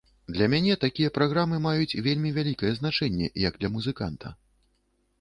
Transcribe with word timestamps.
Для 0.35 0.45
мяне 0.53 0.77
такія 0.85 1.11
праграмы 1.17 1.59
маюць 1.67 1.97
вельмі 2.09 2.33
вялікае 2.41 2.75
значэнне 2.81 3.31
як 3.49 3.53
для 3.63 3.75
музыканта. 3.79 4.27